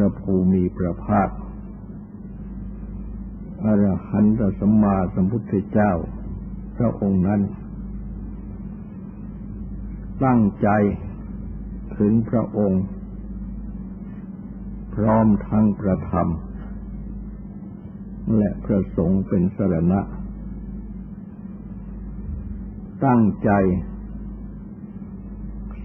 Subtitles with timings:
[0.00, 1.28] ระภูมิพระภาค
[3.64, 5.92] อรหันตสัมมาสัมพุทธเจ้า
[6.76, 7.40] พระองค์นั้น
[10.24, 10.68] ตั้งใจ
[11.98, 12.84] ถึงพระองค์
[14.94, 16.28] พร้อมทั้งประธรรม
[18.36, 20.00] และพระสงฆ์เป็นสรณะ
[23.04, 23.50] ตั้งใจ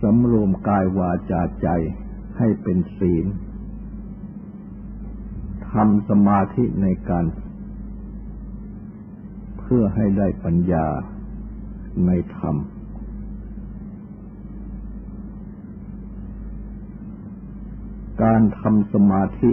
[0.01, 1.67] สำรวมกายวาจาใจ
[2.37, 3.25] ให้เป็นศีล
[5.73, 7.25] ทำสมาธิในการ
[9.59, 10.87] เพื่อให้ได้ปัญญา
[12.05, 12.55] ในธรรม
[18.23, 19.51] การทำสมาธิ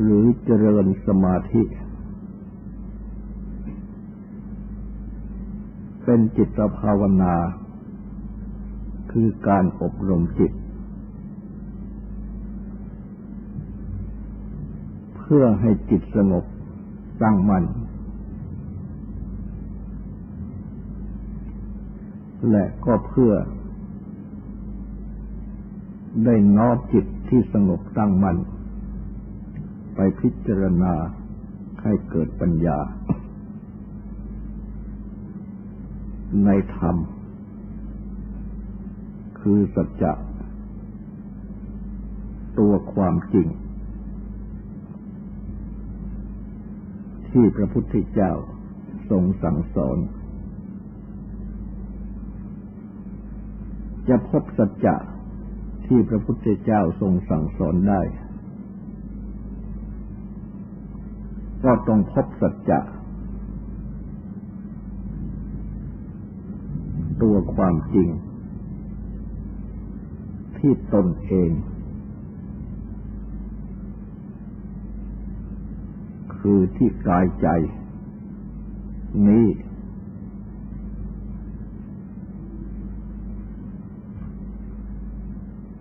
[0.00, 1.62] หรือเจริญสมาธิ
[6.04, 7.34] เป็นจิตภาวนา
[9.12, 10.52] คือการอบรมจิต
[15.34, 16.44] พื่อให้จิตสงบ
[17.22, 17.64] ตั้งมัน่น
[22.50, 23.32] และก็เพื่อ
[26.24, 28.36] ได้น้อมจิตที่สงบตั้งมัน่น
[29.94, 30.94] ไปพิจารณา
[31.82, 32.78] ให้เกิดปัญญา
[36.44, 36.96] ในธรรม
[39.40, 40.12] คือสัจจะ
[42.58, 43.48] ตัวความจริง
[47.32, 48.32] ที่พระพุทธเจ้า
[49.10, 49.98] ทรงสั่งสอน
[54.08, 54.96] จะพบสัจจะ
[55.86, 58.00] ที่พระพุทธเจ้าทรงสั่งสอนได้
[61.64, 62.80] ก็ต้องพบสัจจะ
[67.22, 68.08] ตัวความจริง
[70.58, 71.50] ที่ตนเอง
[76.46, 77.48] คือที่กายใจ
[79.28, 79.46] นี้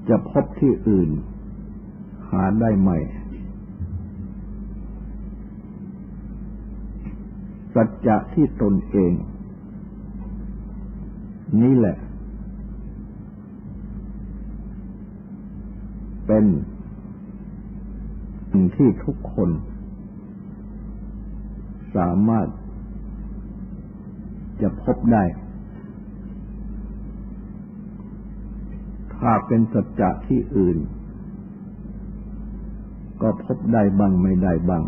[0.09, 1.09] จะพบที่อื่น
[2.29, 2.89] หาได้ไหม
[7.75, 9.13] สัจจะที่ตนเอง
[11.61, 11.97] นี่แหละ
[16.27, 16.45] เป็น
[18.51, 19.49] สิ่งที่ทุกคน
[21.95, 22.47] สามารถ
[24.61, 25.23] จะพบได้
[29.15, 30.77] ถ้าเป็นสัจจะที่อื่น
[33.21, 34.83] ก็พบได้บ้างไม่ได้บ้าง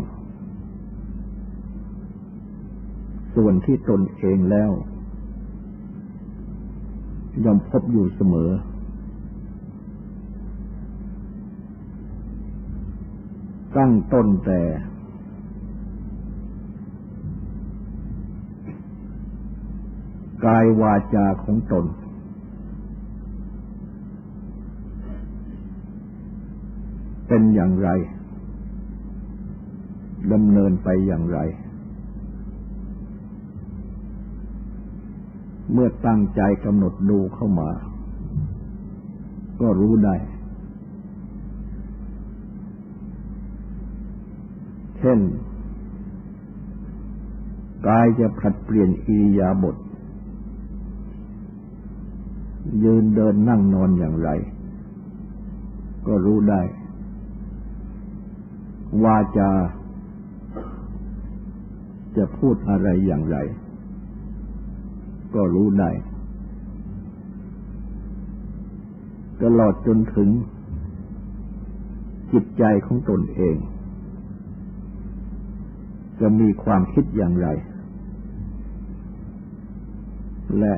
[3.34, 4.70] ส่วนที่ตนเองแล้ว
[7.44, 8.50] ย่อมพบอยู่เสมอ
[13.76, 14.60] ตั้งต้นแต่
[20.46, 21.84] กายวาจาของตน
[27.28, 27.88] เป็นอย่างไร
[30.32, 31.38] ดำเนินไปอย่างไร
[35.72, 37.70] เมื่อตั้งใจกำหนดดูเข้ามา
[39.60, 40.16] ก็รู้ได้
[44.98, 45.20] เช่น
[47.86, 49.76] กายจะผัดเปลี่ยนอียาบท
[52.82, 54.30] ยืนเดินนั่งนอนอย่างไร
[56.06, 56.62] ก็รู้ได้
[59.04, 59.50] วาจา
[62.16, 63.36] จะพูดอะไรอย่างไร
[65.34, 65.90] ก็รู้ได้
[69.42, 70.28] ตลอดจนถึง
[72.32, 73.56] จิตใจของตนเอง
[76.20, 77.48] จะมีความคิดอย่างไร
[80.58, 80.74] และ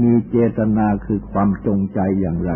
[0.00, 2.52] มีเจตนาคือความจงใจอย่างไร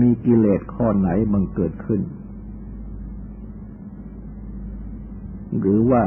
[0.00, 2.00] มีกิเลสข้อไหนบังเกิดขึ้น
[5.58, 6.02] หรือว่า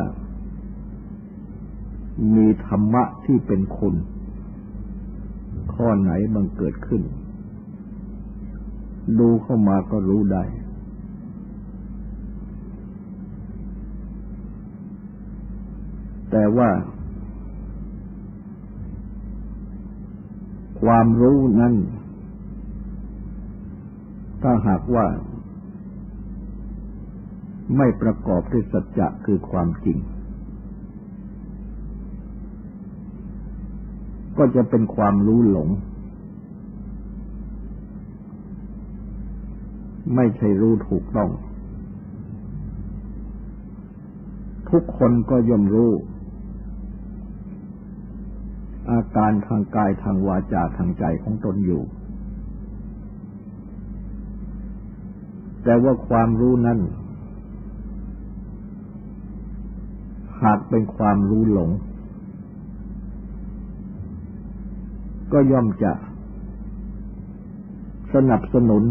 [2.36, 3.96] มีธรรมะที่เป็นคุณ
[5.74, 7.02] ข้อไหนบังเกิดขึ้น
[9.20, 10.44] ดูเข้ามาก็รู้ได้
[16.32, 16.70] แต่ว่า
[20.82, 21.74] ความรู้นั้น
[24.42, 25.06] ถ้าหากว่า
[27.78, 29.98] ไม่ประกอบด้วยสัจจะคือความจริง
[34.38, 35.70] ก็จะเป็นความรู้หลง
[40.16, 41.30] ไม่ใช่รู้ถูกต้อง
[44.70, 45.92] ทุกคนก็ย่อมรู้
[48.92, 51.84] อาการทางกายทางวาจาทางใจของตนอยู่
[55.64, 56.80] แต่ว่าความรู้นั้น
[60.44, 61.70] หากเป็นความรู้หลง
[65.34, 65.92] ก็ย่อมจะ
[68.14, 68.84] สนับสนุน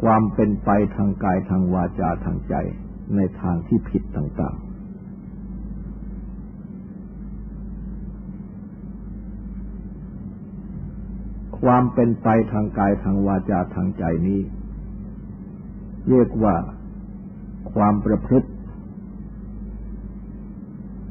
[0.00, 2.54] ความเป็นไปทางกายทางวาจาทางใจ
[3.16, 4.56] ในทางที่ผิดต่าง
[11.64, 14.40] ความเป็นไปทางกายทางวาจาทางใจนี้
[16.08, 16.54] เรียกว่า
[17.72, 18.48] ความประพฤติ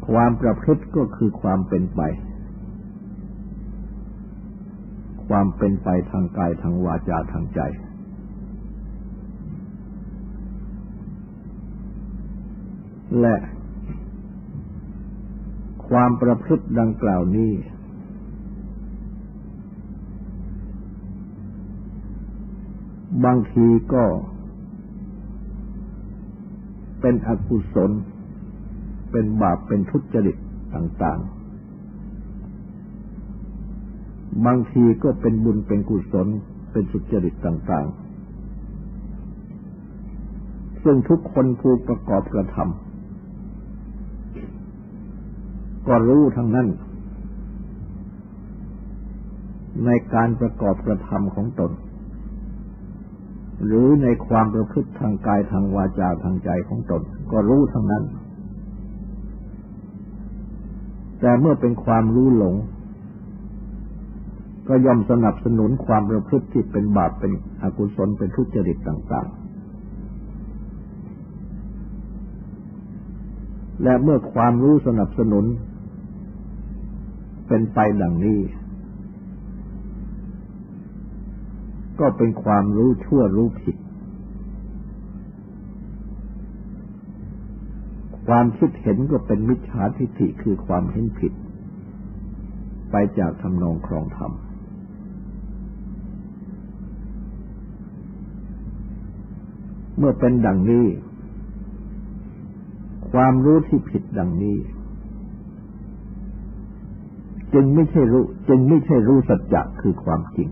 [0.10, 2.02] ความประพฤติก็คือความเป็นไป
[5.28, 7.62] ความเป็นไปทางกายทางวาจาทางใจ
[13.22, 13.36] และ
[15.90, 17.52] ความประพฤติดังกล่าวนี้
[23.26, 24.04] บางทีก็
[27.02, 27.92] เป็นอกุศล
[29.12, 30.38] เป็นบาป เป็นทุจริต
[30.76, 31.44] ต่าง ๆ
[34.46, 36.28] บางทีก็เป็นบุญ เป็นกุศล
[36.72, 37.94] เป็นสุจริตต่าง ๆ
[40.84, 42.68] ซึ่งทุกคนผู้ประกอบกระทำ
[45.88, 46.68] ก็รู้ทั้งนั้น
[49.86, 51.72] ในการประกอบกระทำของตน
[53.66, 57.02] หรือในความประพฤติทางกายทางวาจาทางใจของตน
[57.32, 58.04] ก็รู้ทั้งนั้น
[61.20, 62.56] แต่เมื่อเป็นความรู้หลง
[64.68, 67.32] ก็ย่อมสนับสนุนความประพฤติที่เป็นบาปเป็น
[67.62, 69.44] อกุศลเป็นทุจริตต่าง ๆ
[73.84, 75.46] และเมื่อความรู้สนับสนุน
[77.48, 78.40] เป็นไปดังนี้
[82.04, 83.78] ก็เป็นความรู้ชั่วรู้ผิด
[88.28, 91.34] ความคิดเห็นก็เป็นมิจฉาทิฏฐิคือความเห็นผิด
[92.92, 94.32] ไปจากทำนองครองธรรม
[99.98, 100.86] เมื่อเป็นดังนี้
[103.12, 104.58] ความรู้ที่ผิดดังนี้
[107.54, 110.50] จึงไม่ใช่รู้ จึงไม่ใช่รู้สัจจะคือความจริง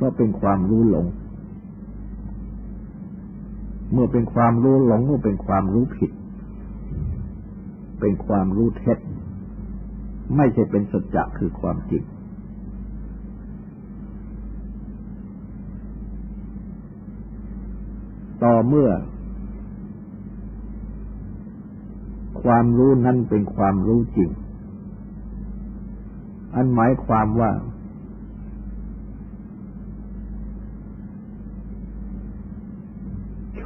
[0.00, 1.06] ก็เป็นความรู้หลง
[3.92, 6.10] เมื่อเป็นความรู้หลงก็เป็นความรู้ผิด
[8.00, 8.98] เป็นความรู้เท็จ
[10.36, 12.04] ไม่ใช่เป็นสัจจะคือความจริง
[18.42, 18.90] ต่อเมื่อ
[22.42, 24.30] ความรู้นั้นเป็นความรู้จริง
[26.54, 27.50] อันหมายความว่า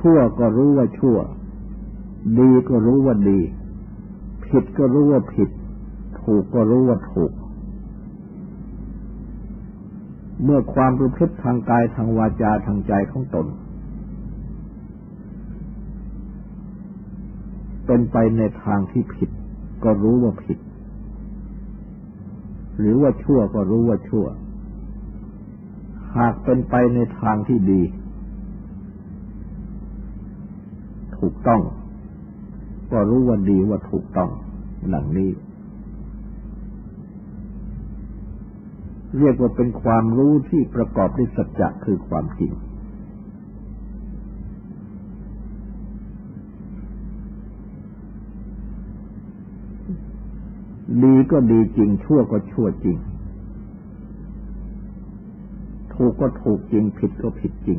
[0.02, 1.18] ชั่วก็รู้ว่าชั่ว
[2.38, 3.40] ดีก็รู้ว่าดี
[4.46, 5.50] ผิดก็รู้ว่าผิด
[6.22, 7.32] ถูกก็รู้ว่าถูก
[10.44, 13.46] เมื่อความประพฤติทางกายทางวาจาทางใจของตน
[17.86, 19.30] เป็นไปในทางที่ผิด
[19.84, 20.58] ก็รู้ว่าผิด
[22.78, 24.26] หรือว่าชั่วก็รู้ว่าชั่ว
[26.16, 27.82] หากเป็นไปในทางที่ดี
[31.22, 31.62] ถูกต้อง
[32.92, 34.30] ก็รู้ว่าดีว่าถูกต้อง
[34.88, 35.30] หลังนี้
[39.18, 42.52] เรียกว่าเป็นความรู้ที่ประกอบด้วยสัจจะคือความจริง
[51.02, 52.98] ดีก็ดีจริง ชั่วก็ชั่วจริง
[55.94, 57.78] ถูกก็ถูกจริง ผิดก็ผิดจริง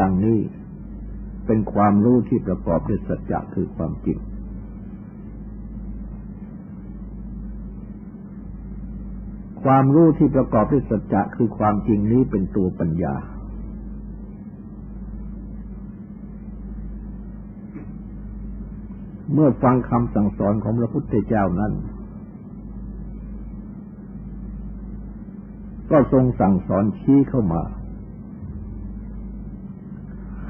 [0.00, 0.40] ดังนี้
[1.46, 4.18] เป็นความรู้ที่ประกอบด้วยสัจจะคือความจริง
[9.64, 13.14] ความรู้ที่ประกอบด้วยสัจจะคือความจริงนี้เป็นตัวปัญญา
[19.32, 21.72] เมื่อฟังคำสั่งสอนของพระพุทธเจ้านั้น
[25.90, 27.62] ก็ทรงสั่งสอนชี้เข้ามา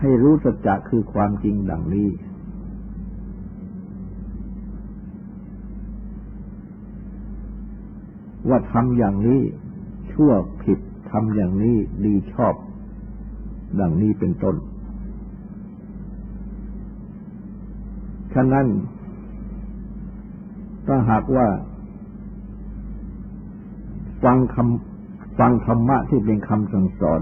[0.05, 2.09] ให้รู้สัจจะคือความจริงดังนี้
[8.49, 9.41] ว่าทำอย่างนี้
[10.13, 10.33] ชั่ว
[10.63, 10.79] ผิด
[11.11, 12.55] ทำอย่างนี้ดีชอบ
[13.81, 14.57] ดังนี้เป็นต้น
[18.35, 18.67] ฉะนั้น
[20.87, 21.47] ถ้าหากว่า
[24.25, 27.21] ฟังคำฟังธรรมะที่เป็นคำสั่งสอน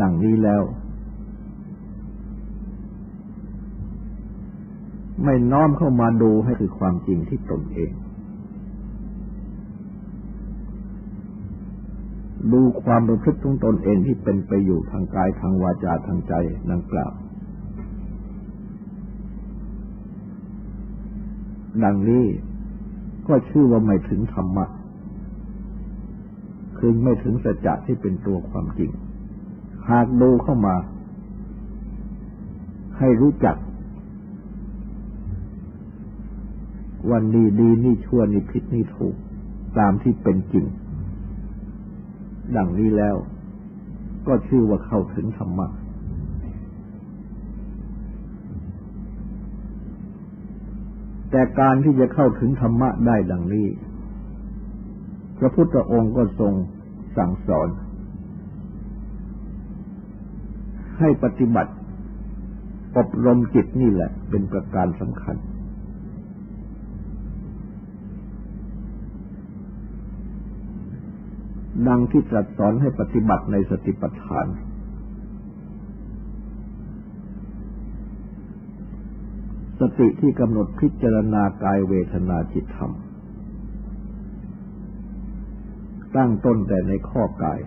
[0.00, 0.64] ดังนี้แล้ว
[5.22, 7.92] ไม่น้อมเข้ามาดูให้คือความจริงที่ตนเอง
[12.52, 16.34] ดูความประพฤติของตนเองที่เป็นไปอยู่ทางกายทางวาจาทางใจ
[16.70, 17.12] ดังกล่าว
[21.84, 22.24] ดังนี้
[23.28, 24.66] ก็ชื่อว่าไม่ถึงธรรมะ
[26.78, 28.90] คือไม่ถึงสัจจะที่เป็นตัวความจริง
[29.90, 30.76] หากดูเข้ามา
[32.98, 33.56] ให้รู้จัก
[37.10, 39.14] วันนี้ดีนี่ชั่วนี่ผิดนี่ถูก
[39.78, 40.66] ตามที่เป็นจริง
[42.56, 43.16] ดังนี้แล้ว
[44.26, 45.68] ก็ชื่อว่าเข้าถึงธรรมะ
[51.30, 53.66] แต่การที่จะเข้าถึงธรรมะได้ดังนี้
[55.38, 56.52] พระพุทธองค์ก็ทรง
[57.16, 57.68] สั่งสอน
[60.98, 61.72] ให้ปฏิบัติ
[62.96, 65.36] อบรมจิตนี่แหละ เป็นประการสำคัญ
[71.88, 74.46] ดังที่ตรัสสอนให้ปฏิบัติในสติปัฏฐาน
[79.80, 82.92] สติที่กำหนดพิจารณากายเวทนาจิตธรรม
[86.16, 87.60] ตั้งต้นแต่ในข้อกาย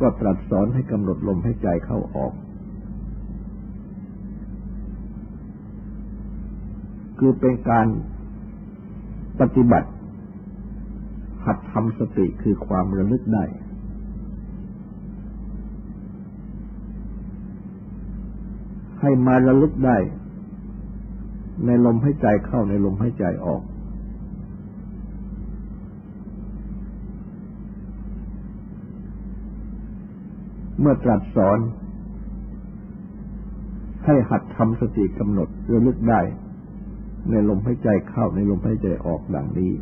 [0.00, 2.32] ก็ตรัสสอนให้กำหนดลมให้ใจเข้าออก
[7.18, 7.86] คือเป็นการ
[9.40, 9.88] ปฏิบัติ
[11.48, 13.44] หัดทำสติคือความระลึกได้
[19.00, 19.98] ให้มาระลึกได้
[21.66, 23.62] ในลมให้ใจเข้าในลมให้ใจออก
[30.80, 31.58] เมื่อตรัสสอน
[34.04, 36.20] ให้หัดทำสติกำหนดระลึกได้
[37.30, 39.72] ในลมให้ใจเข้าในลมให้ใจออกดังนี้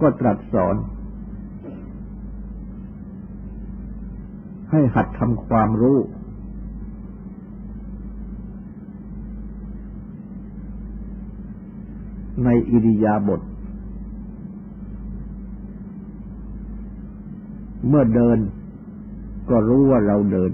[0.00, 0.76] ก็ตรัสสอน
[4.70, 5.98] ให้หัดทำความรู้
[12.44, 13.40] ในอิริยาบถ
[17.88, 18.38] เมื่อเดิน
[19.50, 20.52] ก็รู้ว่าเราเดิน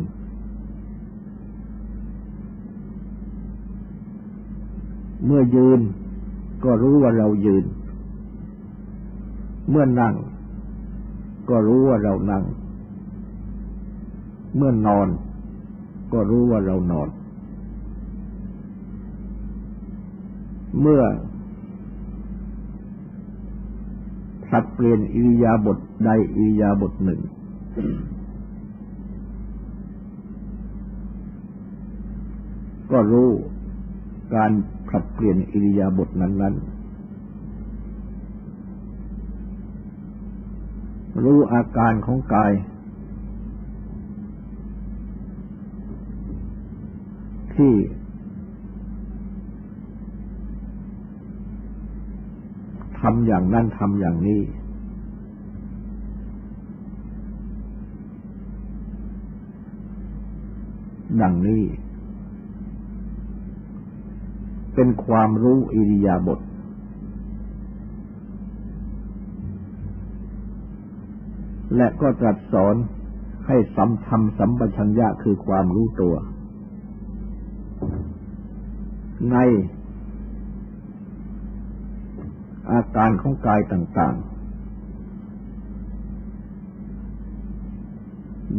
[5.27, 5.81] เมื่อยืน
[6.65, 7.65] ก็รู้ว่าเรายืน
[9.75, 10.15] เมื่อนั่ง
[11.51, 12.45] ก็รู้ว่าเรานั่ง
[14.57, 15.09] เมื่อนอน
[16.13, 17.09] ก็รู้ว่าเรานอน
[20.81, 21.03] เมื่อ
[24.45, 27.21] ผลัดเปลี่ยนอิริยาบถใดอิริยาบถหนึ่ง
[32.91, 33.31] ก็รู้
[34.35, 34.53] การ
[34.89, 36.72] ผลัดเปลี่ยนอิริยาบถนั้นๆ
[41.25, 42.53] รู้อาการของกาย
[47.55, 47.75] ที่
[52.99, 54.43] ทำอย่างนั้นทำอย่างนี้
[61.23, 61.63] ดังนี้
[64.75, 66.41] เป็นความรู้อิริยาบถ
[71.77, 72.75] และก็ตรัสสอน
[73.47, 76.15] ให้สัมทำสัมปชัญญะคือความรู้ตัว
[79.33, 79.37] ใน
[82.73, 84.33] อาการของกายต่างๆ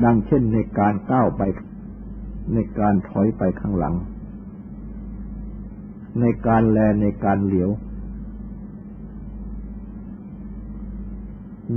[0.03, 1.41] ดังเช่นในการก้าวไป
[2.53, 3.96] ในการถอยไปข้างหลัง
[6.20, 7.72] ในการแลในการเหลียว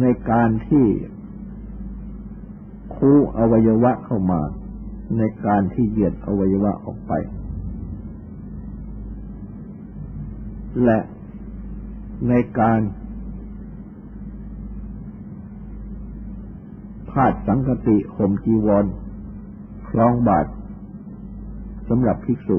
[0.00, 0.86] ในการที่
[2.98, 4.40] คู่อวัยวะเข้ามา
[5.18, 7.12] ในการที่เหยียดอวัยวะออกไป
[10.84, 10.98] และ
[12.28, 12.80] ในการ
[17.10, 18.84] พาดสังคติห่มจีวร
[19.88, 20.46] คล้องบาท
[21.88, 22.58] สำหรับภิกษุ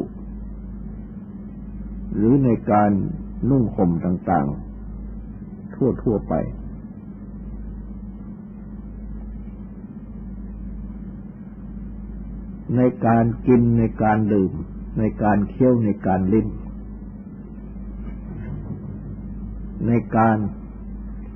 [2.16, 2.92] หรือในการ
[3.50, 6.34] นุ่งห่มต่างๆ ทั่วๆไป
[12.76, 14.52] ในการกินในการดื่ม
[15.00, 16.48] ในการเคี้ยวในการลิ้ม
[19.88, 20.38] ในการ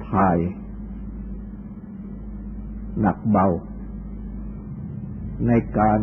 [0.10, 0.38] ถ่าย
[3.00, 3.48] หนักเบา
[5.48, 6.00] ในการ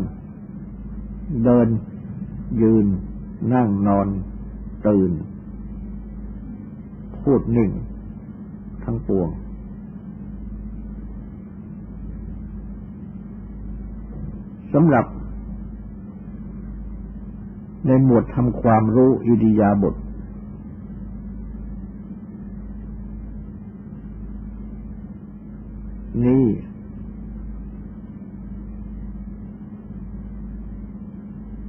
[1.44, 1.68] เดิน
[2.62, 2.86] ยืน
[3.54, 4.06] นั่งนอน
[4.86, 5.12] ตื่น
[7.22, 7.70] พูดนิ่ง
[8.84, 9.28] ทั้งปวง
[14.74, 15.06] สำหรับ
[17.86, 19.94] ในหมวดทำความรู้อิริยาบถ
[26.26, 26.44] นี้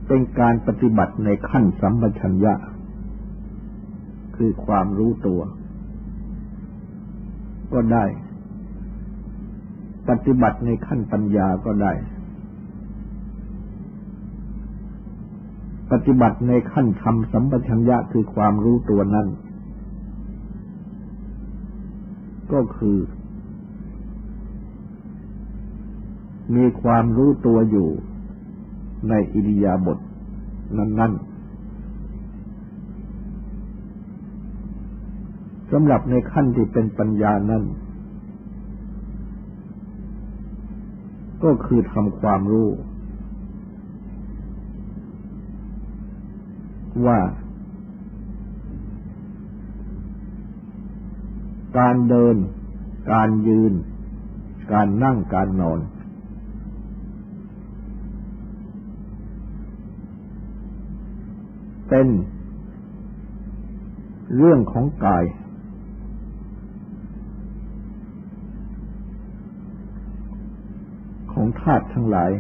[0.08, 2.54] เป็นการปฏิบัติในขั้นสัมปชัญญะ
[4.36, 5.42] คือความรู้ตัว
[7.74, 8.06] ก็ได้
[10.10, 11.94] ปฏิบัติในขั้นปัญญาก็ได้
[15.92, 19.28] ปฏิบัติในขั้นทำสัมปชัญญะคือความรู้ตัวนั้น
[22.54, 22.98] ก็คือ
[26.56, 27.90] มีความรู้ตัวอยู่
[29.10, 30.00] ในอิริยาบถ
[30.78, 31.30] นั้น ๆ
[35.72, 37.64] สำหรับในขั้นที่เป็นปัญญานั้น
[41.44, 42.70] ก็คือทำความรู้
[47.06, 47.20] ว่า
[51.78, 52.36] การเดิน
[53.12, 53.74] การยืน
[54.74, 55.80] การนั่ง การนอน
[61.90, 62.08] เป็น
[64.38, 65.24] เรื่องของกาย
[71.32, 72.32] ของธาตุทั้งหลาย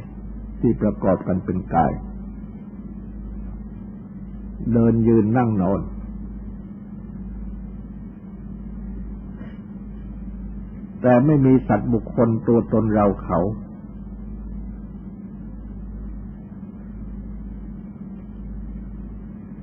[0.59, 1.91] ที่ประกอบกันเป็นกาย
[4.73, 5.81] เดินยืนนั่งนอน
[11.01, 13.39] แต่ไม่มีสัตว์บุคคลตัวตนเราเขา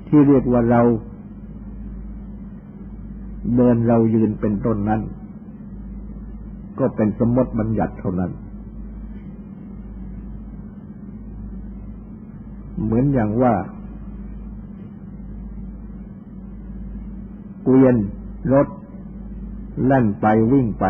[0.06, 0.82] ที่เรียกว่าเรา
[3.56, 5.00] เดินเรายืนเป็นต้นนั้น
[6.78, 8.30] ก็เป็นสมมติบัญญัติเท่านั้น
[12.82, 13.54] เหมือนอย่างว่า
[17.68, 17.96] เกวียน
[18.52, 18.68] รถ
[19.84, 20.84] แล่นไปวิ่งไป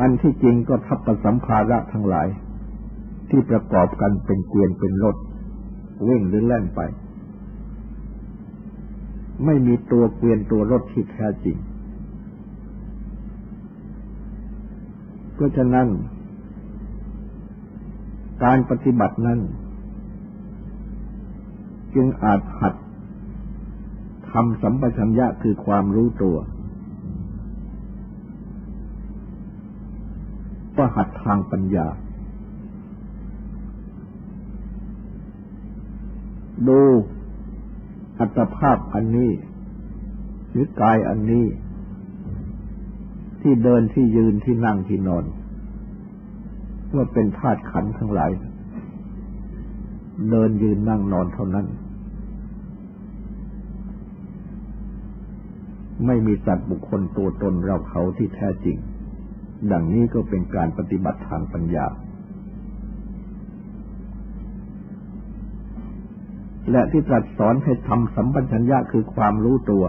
[0.00, 2.28] อันที่จริงก็ทับประสัมภาระทั้งหลาย
[3.30, 5.16] ที่ประกอบกันเป็นเกวียนเป็นรถ
[6.08, 6.80] วิ่งหรือแล่นไป
[9.44, 11.56] ไม่มีตัวเกวียนตัวรถที่แท้จริง
[15.34, 15.88] เพราะฉะนั้น
[18.44, 19.40] การปฏิบัตินั้น
[21.94, 22.74] จึงอาจหัด
[24.30, 26.36] ทำสัมปชัญญะคือความรู้ตัว
[30.76, 31.86] ประหัดทางปัญญา
[36.68, 36.80] ดู
[38.18, 39.32] อัตภาพอันนี้
[40.50, 41.46] หรือกายอันนี้
[43.40, 45.24] ที่เดินที่ยืนที่นั่งที่นอน
[46.94, 48.30] ว่าเป็นธาตุขันธ์ทั้งหลาย
[50.30, 51.66] เดินยืนนั่งนอนเท่านั้น
[56.06, 58.76] ไม่มีสัตว์บุคคลตัวตนเราเขาที่แท้จริง
[59.72, 61.86] ดังนี้ก็เป็นการปฏิบัติทางปัญญา
[66.70, 69.84] และที่ตรัสสอนให้ทำสัมปัญญะคือความรู้ตัว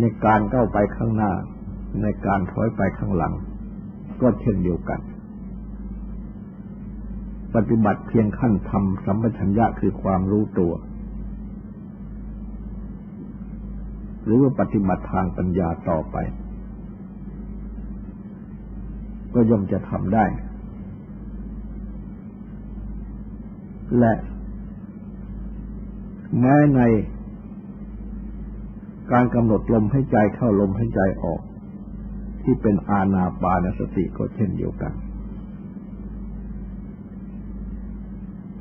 [0.00, 1.32] ในการก้าวไปข้างหน้า
[2.02, 3.32] ในการถอยไปข้างหลัง
[4.20, 5.00] ก็เช่นเดียวกัน
[7.54, 10.72] ปฏิบัติเพียงขั้นทำสัมปชัญญะคือความรู้ตัว
[14.24, 16.16] หรือว่าปฏิบัติทางปัญญาต่อไป
[19.34, 20.24] ก็ย่อมจะทำได้
[23.98, 24.12] และ
[26.40, 26.80] แม้ใน
[29.12, 31.40] การกำหนดลมให้ใจเข้าลมให้ใจออก
[32.42, 34.92] ที่เป็นอาณาปานสติก็เช่นเดียวกัน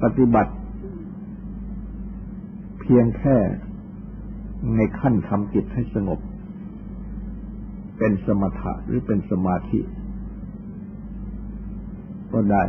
[0.04, 0.54] ปฏิบัติ
[2.80, 3.38] เพียงแค่
[4.76, 6.20] ในขั้นทำจิตให้สงบ
[7.98, 9.80] เป็นสมถะหรือเป็นสมาธิ
[12.34, 12.64] ก็ได้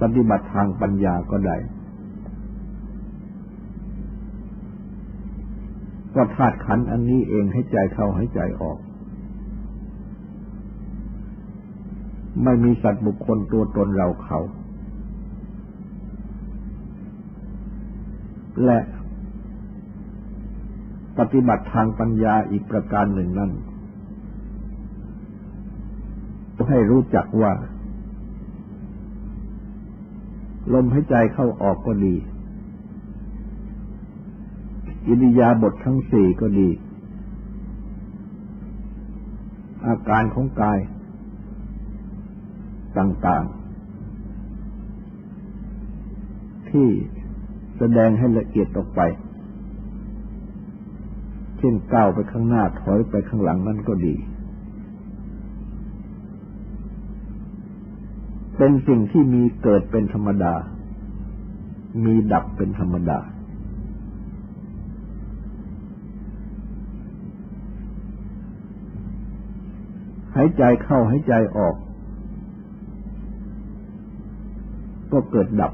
[0.00, 1.56] ปฏิบัติทางปัญญาก็ได้
[6.14, 8.78] ก็ธาตุขันอันนี้เองให้ใจเข้าให้ใจออก
[12.44, 14.40] ไม่มีสัตว์บุคคลตัวตนเราเขา
[18.64, 18.78] และ
[21.18, 23.50] ปฏิบัติทางปัญญาอีกประการหนึ่งนั้น
[26.68, 27.52] ให้รู้จักว่า
[30.72, 32.14] ลมหายใจเข้าออกก็ดี
[35.06, 36.68] อิริยาบถททั้งสี่ก็ดี
[39.86, 40.78] อาการของกาย
[42.98, 43.60] ต่าง ๆ
[46.70, 46.88] ที่
[47.82, 49.00] แสดงให้ละเอียดออกไป
[51.58, 54.14] เช่นก้าวไปข้างหน้าถอยไปข้างหลังนั่นก็ดี
[58.56, 60.54] เป็นสิ่งที่มีเกิดเป็นธรรมดา
[62.04, 63.18] มีดับเป็นธรรมดา
[70.36, 71.74] หายใจเข้าหายใจออก
[75.12, 75.72] ก็เกิดดับ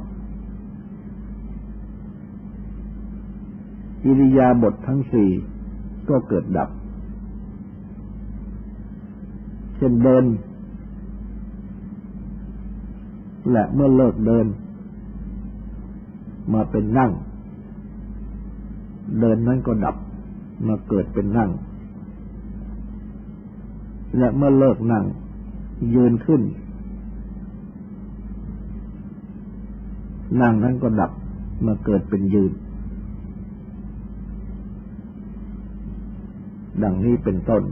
[4.07, 5.31] อิริยาบถททั้งสี่
[6.09, 6.71] ก็เกิดดับ
[9.77, 10.25] เช่นเดิน
[13.51, 14.47] และเมื่อเลิกเดิน
[16.53, 17.11] มาเป็นนั่ง
[19.21, 19.97] เดินนั้นก็ดับ
[20.66, 21.51] มาเกิดเป็นนั่ง
[24.19, 25.05] และเมื่อเลิกนั่ง
[25.95, 26.42] ยืนขึ้น
[30.40, 31.12] นั่งนั้นก็ดับ
[31.66, 32.53] มาเกิดเป็นยืน
[36.83, 37.62] ดังนี้เป็นต้น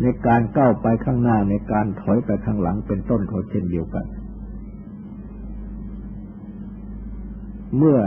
[0.00, 4.06] ในการก้าวไปข้างหน้าในการถอยไปข้างหลังเป็นต้นเขาเช่นเดียวกัน
[7.76, 7.98] เมื่อ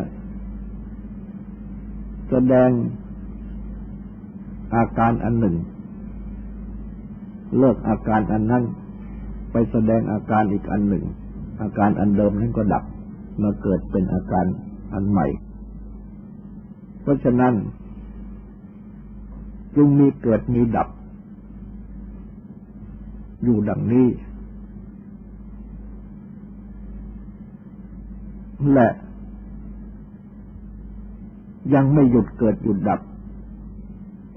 [2.29, 2.69] แสดง
[4.75, 5.55] อาการอันหนึ่ง
[7.57, 8.63] เลิกอาการอันนั้น
[9.51, 11.03] ไปแสดงอาการอีกอันหนึ่ง
[11.61, 12.83] อาการอันเดิมนั้นก็ดับ
[13.41, 14.45] มาเกิดเป็นอาการ
[14.93, 15.27] อันใหม่
[17.01, 17.53] เพราะฉะนั้น
[19.81, 20.89] จึงมีเกิดมีดับ
[23.43, 24.07] อยู่ดังนี้
[28.73, 28.89] และ
[31.73, 33.01] ยังไม่หยุดเกิดหยุดดับ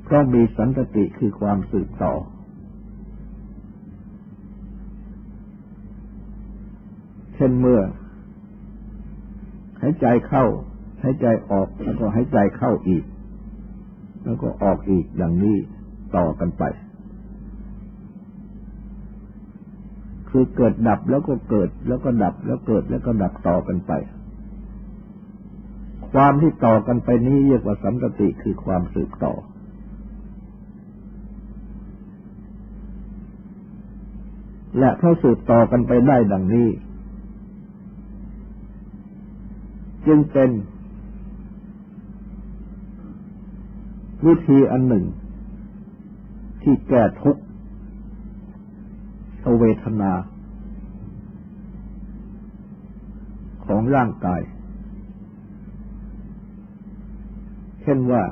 [0.02, 2.12] เพราะมีสันติคือความสืบต่อ
[7.34, 7.80] เช่นเมื่อ
[9.80, 10.44] หายใจเข้า
[11.02, 13.04] หายใจออกแล้วก็หายใจเข้าอีก
[14.24, 15.56] แล้วก็ออกอีกอย่างนี้
[16.16, 16.64] ต่อกันไป
[20.28, 23.92] คือเกิดดับแล้วก็เกิดแล้วก็ดับแล้วเกิดแล้วก็ดับต่อกันไป
[26.12, 29.32] ความที่ต่อกันไปนี้เรียกว่าสันติคือความสืบต่อ
[34.78, 36.68] และเพราสืบต่อกันไปได้ดังนี้
[40.06, 40.50] จึงเป็น
[44.26, 45.04] วิธีอันหนึ่ง
[46.62, 47.42] ที่แก้ทุกข์
[49.60, 50.12] เวทนา
[53.64, 54.42] ของร่างกาย
[57.82, 58.22] เช่นว่า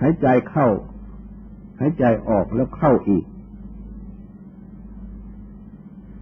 [0.00, 0.68] หายใจเข้า
[1.80, 3.24] หายใจออกแล้วเข้าอีก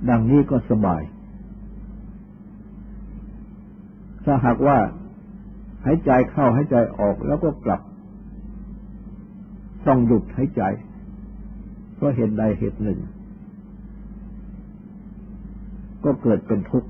[0.09, 1.03] ดังนี้ก็สบาย
[4.25, 4.79] ถ้าหากว่า
[5.85, 7.81] หายใจเข้าหายใจออกแล้วก็กลับ
[9.87, 10.63] ต้องหยุดหายใจ
[11.95, 12.99] เพราะเหตุใดเหตุหนึ่ง
[16.05, 16.89] ก็เกิดเป็นทุกข์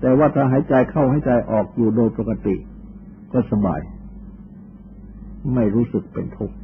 [0.00, 2.56] แต่ว่าถ้าหายใจเข้าหายใจออกอยู่โดยปกติ
[3.32, 3.80] ก็สบาย
[5.54, 6.56] ไม่รู้สึกเป็นทุกข์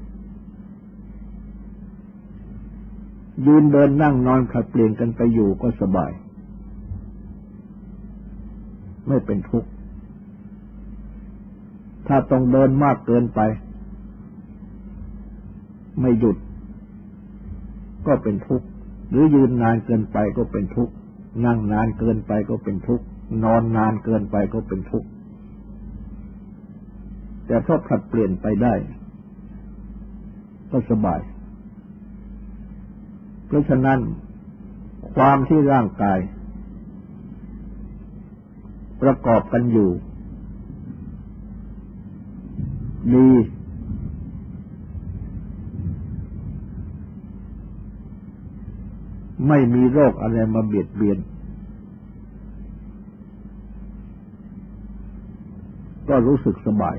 [3.47, 6.13] ยืนเดินนั่งนอนขัดเปลี่ยนกันไปอยู่ก็สบาย
[9.09, 9.69] ไม่เป็นทุกข์
[12.09, 13.41] ถ้าต้องเดินมากเกินไป
[16.01, 16.37] ไม่หยุด
[18.07, 18.67] ก็เป็นทุกข์
[19.11, 20.95] หรือยืนนานเกินไปก็เป็นทุกข์
[21.45, 23.05] นั่งนานเกินไปก็เป็นทุกข์
[23.45, 25.09] นอนนานเกินไปก็เป็นทุกข์
[27.47, 28.75] แต่ถ้าผลัดเปลี่ยนไปได้
[30.71, 31.21] ก็สบาย
[33.47, 33.99] เพราะฉะนั้น
[35.15, 36.19] ความที่ร่างกาย
[39.03, 39.91] ประกอบกันอยู่
[43.15, 43.29] ดี
[49.49, 51.19] ไม่มีโรคอะไรมาเบียดเบียน
[56.09, 56.97] ก็รู้สึกสบาย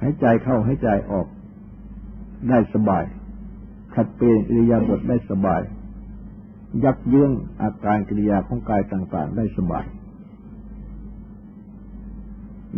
[0.00, 1.26] หายใจเข้าหายใจออก
[2.48, 3.04] ได้สบาย
[3.94, 5.62] ขัดเปลี่ยนอิริยาบถได้สบาย
[6.84, 7.30] ยักเยื้อง
[7.62, 9.84] อาการกิริยาของกายต่าง ๆ ได้สบาย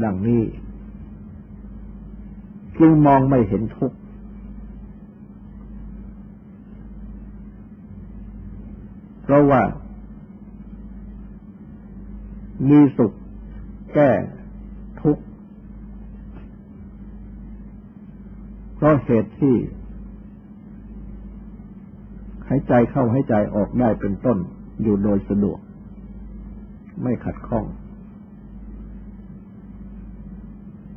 [0.03, 0.43] ดังนี้
[2.79, 3.97] จึงมองไม่เห็นทุกข์
[9.23, 9.63] เพราะว่า
[12.69, 13.13] มีสุข
[13.95, 14.11] แก้
[15.03, 15.23] ทุกข์
[18.75, 19.57] เพราะเหตุที่
[22.49, 24.39] หายใจเข้าหายใจออกได้เป็นต้น
[24.83, 25.59] อยู่โดยสะดวก
[27.03, 27.65] ไม่ขัดข้อง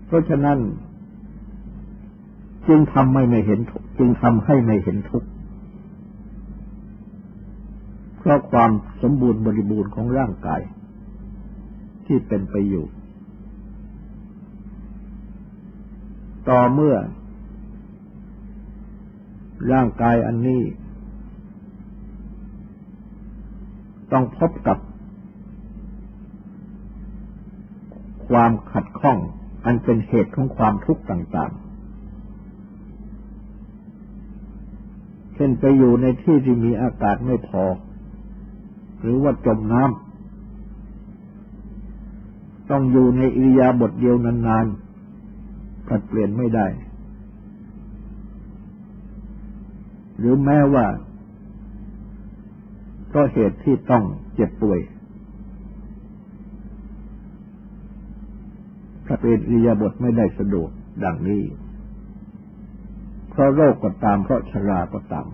[0.06, 0.58] เพราะฉะนั้น
[2.68, 3.60] จึงทำไม่ไม่เห็น
[3.98, 5.30] จึงทำให้ไม่เห็นทุกข์
[8.18, 10.62] เพราะความสมบูรณ์บริบูรณ์ของร่างกาย
[12.06, 12.86] ที่เป็นไปอยู่
[16.50, 16.96] ต่อเมื่อ
[19.72, 20.62] ร่างกายอันนี้
[24.12, 24.78] ต้องพบกับ
[28.30, 29.18] ความขัดข้อง
[29.65, 31.65] อันเป็นเหตุของความทุกข์ต่างๆ
[35.34, 37.63] เช่นไปอยู่ในที่ที่มีอากาศไม่พอ
[39.01, 46.67] หรือว่าจมน้ำต้องอยู่ในอิริยาบถเดียวนานๆผัดเปลี่ยนไม่ได้
[50.17, 50.86] หรือแม้ว่า
[53.13, 54.04] ก็เหตุที่ต้อง
[54.36, 54.80] เจ็บป่วย
[59.19, 60.69] เป็นอิยาบถไม่ได้สะดวก
[61.04, 61.43] ดังนี้
[63.30, 65.28] เพราะโรคก็ตามเพราะชราก็ตาม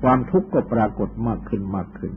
[0.00, 2.12] ความทุกข์ก็ปรากฏมากขึ้นมากขึ้น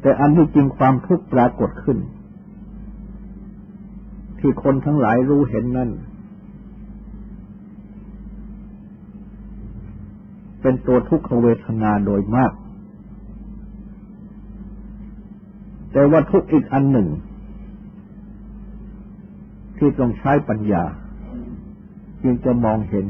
[0.00, 1.98] แต่อันที่จริงความทุกข์ปรากฏขึ้น
[4.38, 5.90] ที่คนทั้งหลายรู้เห็นนั่น
[10.60, 12.52] เป็นตัวทุกขเวทนาโดยมาก
[15.96, 17.08] แต่ว่าทุกอีกอันหนึ่ง
[19.78, 20.84] ที่ต้องใช้ปัญญา
[22.22, 23.06] จึงจะมองเห็น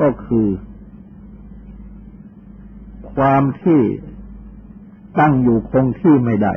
[0.00, 0.48] ก็คือ
[3.14, 3.80] ความที่
[5.18, 6.54] ตั้งอยู่คงที่ไม่ได้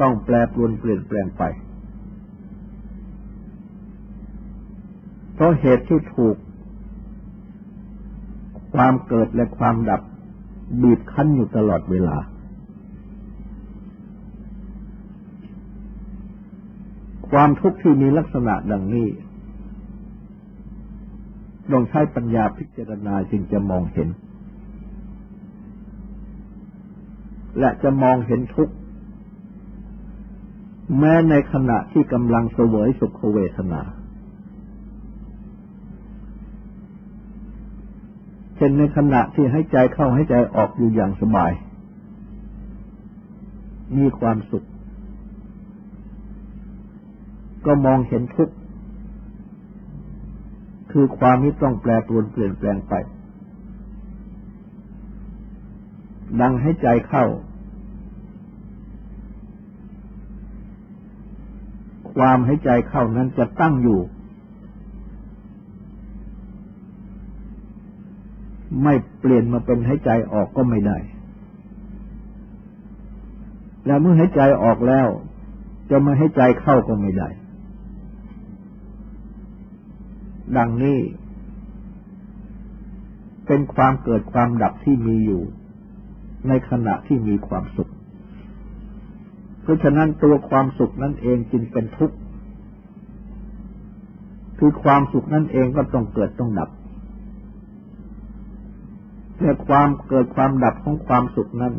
[0.00, 1.42] ต้องแปรปรวนเปลี่ยนแปลงไป
[5.34, 6.36] เพราะเหตุที่ถูก
[8.74, 10.02] ความเกิดและความดับ
[10.82, 12.16] บีบคั้นอยู่ตลอดเวลา
[17.30, 19.08] ความทุกข์ที่มีลักษณะดังนี้
[21.72, 24.08] ต้องใช้ปัญญาพิจารณาจึงจะมองเห็น
[27.58, 28.74] และจะมองเห็นทุกข์
[30.98, 33.82] แม้ในขณะที่กำลังเสวยสุขเวทนา
[38.58, 41.52] เช่นในขณะที่ให้ใจเข้าให้ใจออกอยู่อย่างสบาย
[43.96, 44.66] มีความสุข
[47.66, 48.54] ก็มองเห็นทุกข์
[50.92, 52.94] คือความนี้ต้องแปรปรวนเปลี่ยนแปลงไป
[56.40, 57.24] ดังให้ใจเข้า
[62.14, 64.00] ความให้ใจเข้านั้นจะตั้งอยู่
[68.82, 70.98] ไม่เปลี่ยนมาเป็นให้ใจออกก็ไม่ได้
[73.86, 75.08] แล้วเมื่อให้ใจออกแล้ว
[75.90, 77.28] จะมาให้ใจเข้าก็ไม่ได้
[80.56, 80.98] ดังนี้
[83.46, 85.42] เป็นความเกิดความดับที่มีอยู่
[86.48, 87.90] ในขณะที่มีความสุข
[89.62, 92.16] เพราะฉะนั้นตัวความสุขนั่นเองจึงเป็นทุกข์
[94.58, 96.70] คือความสุขนั่นเองก็ต้องเกิดต้องดับ
[99.38, 101.74] แต่ความเกิดความดับของความสุขนั้น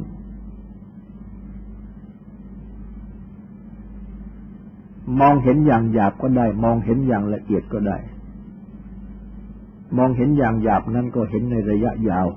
[5.19, 7.97] มองเห็นอย่างหยาบก็ได้ มองเห็นอย่างละเอียดก็ได้
[9.97, 12.27] มองเห็นอย่างหยาบนั้นก็เห็นในระยะยาว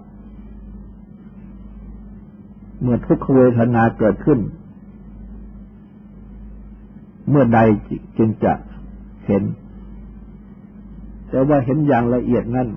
[2.80, 4.40] เมื่อทุกขเวทนาเกิดขึ้น
[7.28, 7.58] เมื่อใด
[8.18, 8.52] จึงจะ
[9.26, 9.42] เห็น
[11.28, 12.68] แต่ว่าเห็นอย่างละเอียดนั้น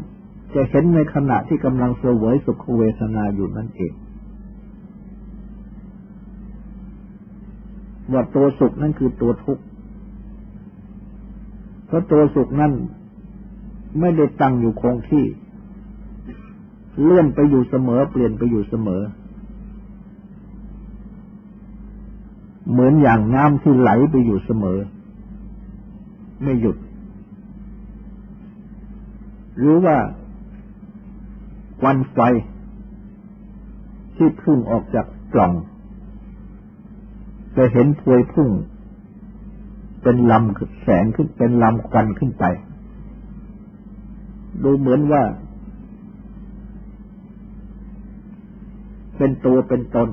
[0.54, 3.94] จะเห็นในขณะที่กำลังเสวยสุขเวทนาอยู่นั่นเอง
[8.12, 9.64] ว่าตัวสุขนั่นคือตัวทุกข์
[11.86, 12.74] เพราะตัวสุขนั่น
[14.00, 15.26] ไม่ได้ตั้งอยู่คงที่
[17.02, 19.02] เลื่อนไปอยู่เสมอ เปลี่ยนไปอยู่เสมอ
[22.72, 24.80] เหมือนอย่างน้ำที่ไหลไปอยู่เสมอ
[26.44, 26.78] ไม่หยุด
[29.60, 29.98] หรือว่า
[31.80, 32.20] ควันไฟ
[34.16, 35.54] ที่พุ่งออกจากกล่อง
[37.56, 38.50] จะเห็นพวยพุ่ง
[40.02, 42.46] เป็นลำแสงขึ้นเป็นลำควันขึ้นไป
[44.64, 45.24] ดูเหมือนว่า
[49.18, 50.10] เป็นตัวเป็นตน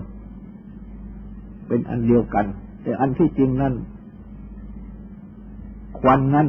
[1.66, 2.46] เป็นอันเดียวกัน
[2.82, 3.74] แต่อันที่จริงนั่น
[5.98, 6.48] ควันนั่น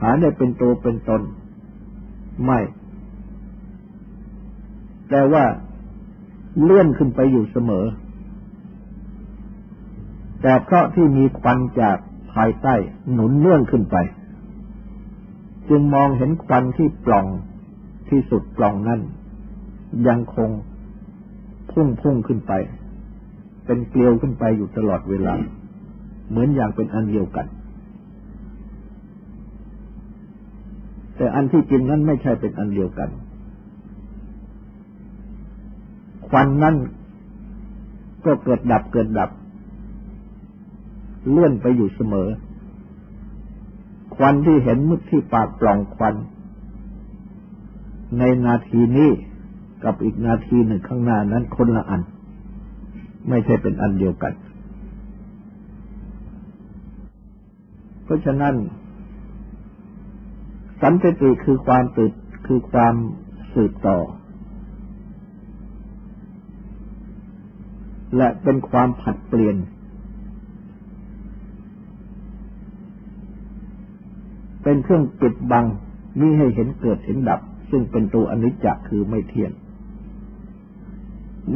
[0.00, 1.22] หาได้เป็นตัวเป็นตน
[2.44, 2.58] ไม่
[5.14, 5.44] แต่ว่า
[6.62, 7.86] เลื่อนขึ้นไปอยู่เสมอ
[10.42, 11.98] แต่เพราะที่มีควันจาก
[12.32, 12.74] ภายใต้
[13.12, 13.96] หนุนเนื่องขึ้นไป
[15.68, 17.26] จึงมองเห็นควันที่ปล่อง
[18.10, 19.00] ที่สุดปล่องนั้น
[20.08, 20.50] ยังคง
[21.70, 22.52] พุ่งพุ่งขึ้นไป
[23.64, 25.34] เป็นเกลียวขึ้นไปอยู่ตลอดเวลา
[26.28, 27.46] เหมือนอย่างเป็นอันเดียวกัน
[31.16, 33.10] แต่อันที่จริงนั้นไม่ใช่เป็นอันเดียวกัน
[36.21, 36.76] ค วันนั้น
[38.24, 39.30] ก็เกิดดับเกิดดับ
[41.30, 42.28] เลื่อนไปอยู่เสมอ
[44.16, 46.14] ควันที่เห็นมุดที่ปากปล่องควัน
[48.18, 49.10] ในนาทีนี้
[49.84, 52.02] กับอีกนาทีหนึ่งข้างหน้านั้นคนละอัน
[53.28, 54.32] ไม่ใช่เป็นอันเดียวกัน
[58.04, 58.54] เพราะฉะนั้น
[60.82, 62.12] สันติคือความติด
[62.46, 62.94] คือความ
[63.54, 63.98] สืบต่อ
[68.16, 69.56] และเป็นความผัดเปลี่ยน
[74.62, 75.64] เป็นเครื่องปิดบัง
[76.20, 79.52] มิให้เห็นเกิดเห็นดับ ซึ่งเป็นตัวอนิจจคือไม่เที่ยง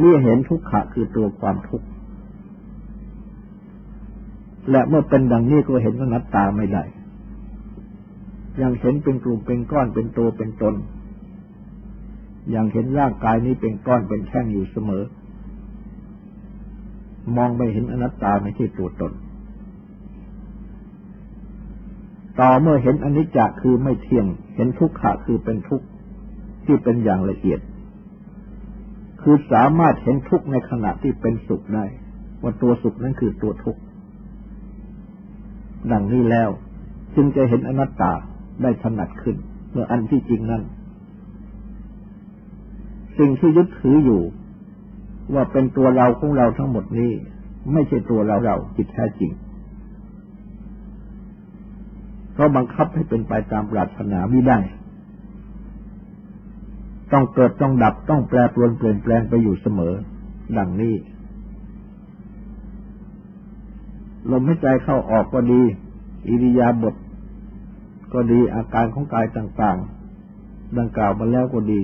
[0.01, 1.87] มิเห็นทุกขะคือตัวความทุกข์
[4.71, 6.85] และเมื่อเป็นดังนี้ก็เห็นว่านัตตาไม่ได้
[8.63, 10.75] ยังเห็นเป็นกลุ่มเป็นก้อนเป็นตัวเป็นตน
[12.55, 15.05] ยังเห็นร่างกายนี้เป็นก้อนเป็นแท่งอยู่เสมอ
[17.37, 19.13] มองไม่เห็นอนัตตาไม่ใช่ตัวตน
[22.41, 25.87] ต่อเมื่อเห็นอนิจจคือไม่เที่ยง เห็นทุกขะคือเป็นทุกข์
[26.65, 27.61] ที่เป็นอย่างละเอียด
[29.23, 31.85] คือสามารถเห็นทุกข์ในขณะที่เป็นสุขได้
[32.43, 33.81] ว่าตัวสุขนั้นคือตัวทุกข์
[35.93, 36.49] ดังนี้แล้ว
[37.17, 38.13] จึงจะเห็นอนัตตา
[38.63, 39.37] ได้ถนัดขึ้น
[39.71, 40.63] เมื่ออันที่จริงนั้น
[43.19, 44.23] สิ่งที่ยึดถืออยู่
[45.35, 47.13] ว่าเป็นตัวเราของเราทั้งหมดนี้
[47.73, 49.33] ไม่ใช่ตัวเราเราจิตแท้จริง
[52.33, 54.59] เพราะบังคับให้เป็นไปตามปรารถนาไม่ได้
[57.13, 59.95] ต้องเกิดต้องดับต้องแปรปรวนเปลี่ยนแปลงไปอยู่เสมอ
[60.59, 60.95] ดังนี้
[64.31, 65.63] ลมหายใจเข้าออกก็ดี
[66.29, 66.95] อิริยาบถ
[68.13, 69.79] ก็ดีอาการของกายต่าง
[70.29, 71.81] ๆ ดังกล่าวมาแล้วก็ดี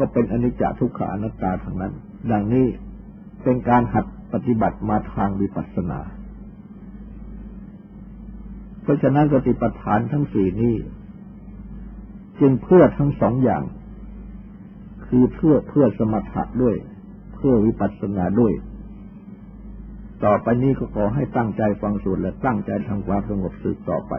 [0.00, 1.92] ก็เป็นอนิจจทุกขานัตตาทั้งนั้น
[2.30, 2.66] ดังนี้
[3.42, 6.00] เป็นการหัดปฏิบัติมาทางวิปัสสนา
[8.82, 10.76] เพราะฉะนั้นสติปัฏฐานทั้งสี่นี้
[12.40, 13.62] จึงเพื่อทั้งสองอย่าง
[15.06, 16.76] คือเพื่อเพื่อสมถะด้วย
[17.34, 18.52] เพื่อวิปัสสนาด้วย
[20.24, 24.12] ต่อไปนี้ก็ขอให้ตั้งใจฟังสูตรและตั้งใจทำความสงบสืบต่อไป